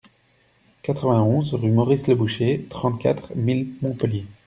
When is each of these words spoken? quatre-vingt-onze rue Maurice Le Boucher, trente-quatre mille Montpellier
quatre-vingt-onze 0.81 1.53
rue 1.53 1.69
Maurice 1.69 2.07
Le 2.07 2.15
Boucher, 2.15 2.65
trente-quatre 2.71 3.35
mille 3.35 3.75
Montpellier 3.83 4.25